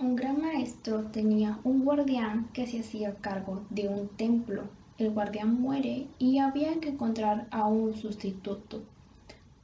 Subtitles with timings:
[0.00, 4.62] Un gran maestro tenía un guardián que se hacía cargo de un templo.
[4.96, 8.84] El guardián muere y había que encontrar a un sustituto.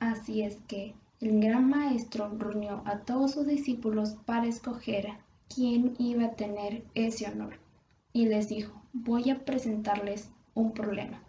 [0.01, 5.07] Así es que el gran maestro reunió a todos sus discípulos para escoger
[5.55, 7.61] quién iba a tener ese honor.
[8.13, 11.23] Y les dijo, voy a presentarles un problema.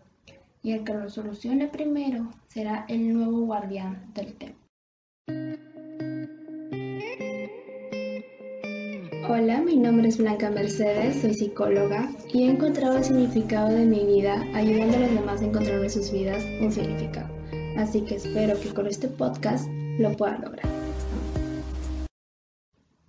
[0.63, 4.64] Y el que lo solucione primero será el nuevo guardián del templo.
[9.27, 14.05] Hola, mi nombre es Blanca Mercedes, soy psicóloga y he encontrado el significado de mi
[14.05, 17.27] vida ayudando a los demás a encontrar en sus vidas un significado.
[17.75, 20.69] Así que espero que con este podcast lo puedan lograr.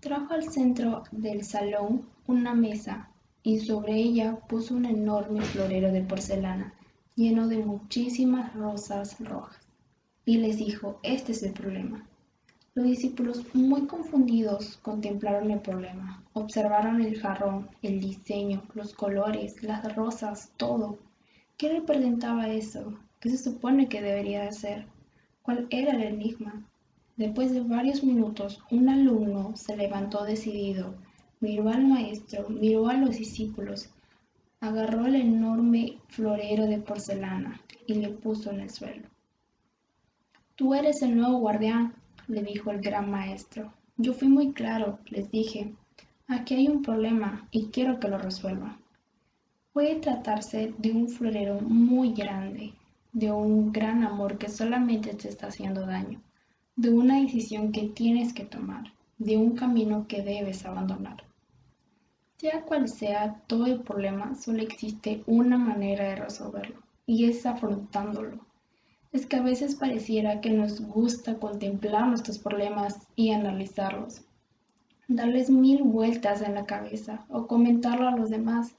[0.01, 3.11] Trajo al centro del salón una mesa
[3.43, 6.73] y sobre ella puso un enorme florero de porcelana
[7.15, 9.61] lleno de muchísimas rosas rojas.
[10.25, 12.07] Y les dijo, este es el problema.
[12.77, 16.23] Los discípulos, muy confundidos, contemplaron el problema.
[16.35, 20.99] Observaron el jarrón, el diseño, los colores, las rosas, todo.
[21.57, 22.93] ¿Qué representaba eso?
[23.19, 24.85] ¿Qué se supone que debería ser?
[25.41, 26.67] ¿Cuál era el enigma?
[27.17, 30.97] Después de varios minutos, un alumno se levantó decidido,
[31.41, 33.89] miró al maestro, miró a los discípulos,
[34.61, 39.09] agarró el enorme florero de porcelana y le puso en el suelo.
[40.57, 41.95] Tú eres el nuevo guardián,
[42.29, 43.73] le dijo el gran maestro.
[43.97, 45.75] Yo fui muy claro, les dije.
[46.29, 48.79] Aquí hay un problema y quiero que lo resuelvan.
[49.73, 52.73] Puede tratarse de un florero muy grande,
[53.13, 56.21] de un gran amor que solamente te está haciendo daño,
[56.75, 61.25] de una decisión que tienes que tomar, de un camino que debes abandonar.
[62.39, 68.41] Sea cual sea todo el problema, solo existe una manera de resolverlo, y es afrontándolo
[69.17, 74.21] es que a veces pareciera que nos gusta contemplar nuestros problemas y analizarlos,
[75.09, 78.75] darles mil vueltas en la cabeza o comentarlo a los demás.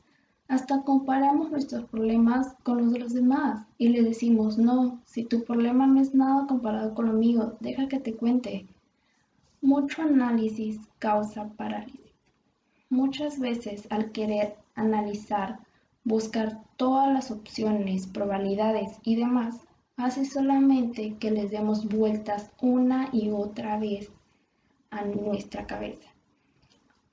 [0.48, 5.44] Hasta comparamos nuestros problemas con los de los demás y le decimos, no, si tu
[5.44, 8.68] problema no es nada comparado con lo mío, deja que te cuente.
[9.62, 12.14] Mucho análisis causa parálisis.
[12.90, 15.59] Muchas veces al querer analizar,
[16.03, 19.66] buscar todas las opciones, probabilidades y demás,
[19.97, 24.12] hace solamente que les demos vueltas una y otra vez
[24.91, 26.08] a nuestra cabeza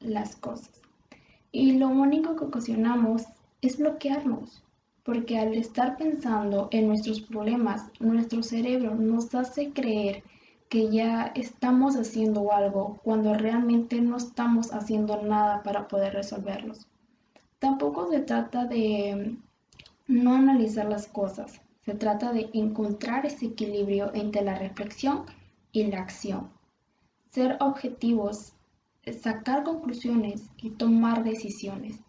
[0.00, 0.82] las cosas.
[1.50, 3.24] Y lo único que ocasionamos
[3.62, 4.62] es bloquearnos,
[5.02, 10.22] porque al estar pensando en nuestros problemas, nuestro cerebro nos hace creer
[10.68, 16.86] que ya estamos haciendo algo cuando realmente no estamos haciendo nada para poder resolverlos.
[17.58, 19.36] Tampoco se trata de
[20.06, 25.24] no analizar las cosas, se trata de encontrar ese equilibrio entre la reflexión
[25.72, 26.50] y la acción.
[27.30, 28.54] Ser objetivos,
[29.20, 32.00] sacar conclusiones y tomar decisiones,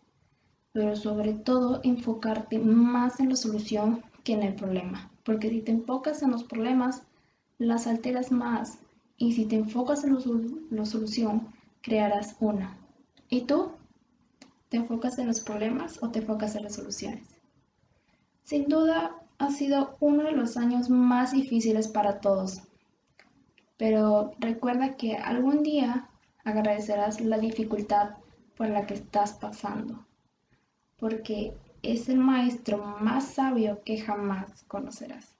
[0.72, 5.72] pero sobre todo enfocarte más en la solución que en el problema, porque si te
[5.72, 7.03] enfocas en los problemas,
[7.57, 8.80] las alteras más
[9.18, 10.16] y si te enfocas en
[10.69, 12.78] la solución, crearás una.
[13.30, 13.72] ¿Y tú?
[14.69, 17.28] ¿Te enfocas en los problemas o te enfocas en las soluciones?
[18.44, 22.62] Sin duda, ha sido uno de los años más difíciles para todos.
[23.78, 26.09] Pero recuerda que algún día
[26.44, 28.12] agradecerás la dificultad
[28.56, 30.06] por la que estás pasando,
[30.97, 35.34] porque es el maestro más sabio que jamás conocerás.